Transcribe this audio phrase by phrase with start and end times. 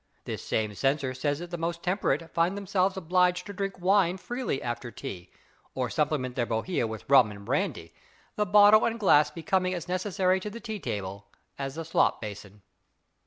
[0.25, 4.59] This same censor says that the most temperate find themselves obliged to drink wine freely
[4.59, 5.29] after tea,
[5.75, 7.93] or supplement their Bohea with rum and brandy,
[8.35, 11.27] the bottle and glass becoming as necessary to the tea table
[11.59, 12.63] as the slop basin.